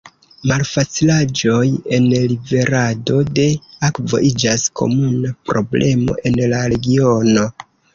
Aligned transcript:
Malfacilaĵoj 0.51 1.67
en 1.99 2.07
liverado 2.33 3.21
de 3.37 3.47
akvo 3.91 4.25
iĝas 4.33 4.67
komuna 4.83 5.39
problemo 5.55 6.23
en 6.33 6.45
la 6.57 6.69
regiono. 6.77 7.51